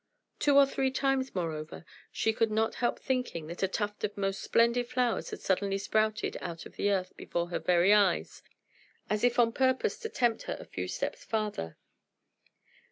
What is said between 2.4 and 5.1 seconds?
not help thinking that a tuft of most splendid